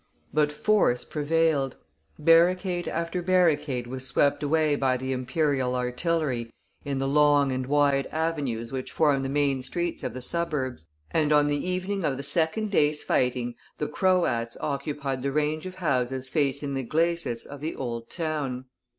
[0.33, 1.75] But force prevailed.
[2.17, 6.49] Barricade after barricade was swept away by the imperial artillery
[6.83, 11.31] in the long and wide avenues which form the main streets of the suburbs; and
[11.31, 16.27] on the evening of the second day's fighting the Croats occupied the range of houses
[16.27, 18.65] facing the glacis of the Old Town.